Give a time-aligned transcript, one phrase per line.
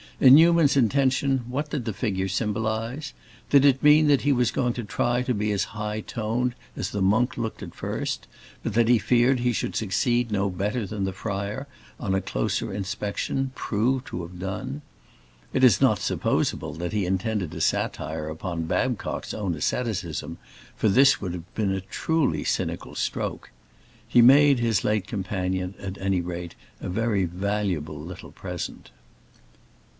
[0.19, 3.13] In Newman's intention what did the figure symbolize?
[3.49, 6.89] Did it mean that he was going to try to be as "high toned" as
[6.89, 8.27] the monk looked at first,
[8.63, 11.67] but that he feared he should succeed no better than the friar,
[11.99, 14.81] on a closer inspection, proved to have done?
[15.53, 20.37] It is not supposable that he intended a satire upon Babcock's own asceticism,
[20.75, 23.51] for this would have been a truly cynical stroke.
[24.07, 28.91] He made his late companion, at any rate, a very valuable little present.